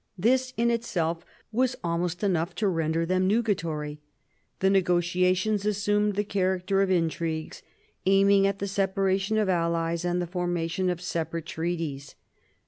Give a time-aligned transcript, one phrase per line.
[0.17, 4.01] This in itself was almost enough to render them nugatory.
[4.59, 7.61] The negotiations assumed the character of intrigues,
[8.07, 12.15] aiming at the separation of allies and the formation of separate treaties.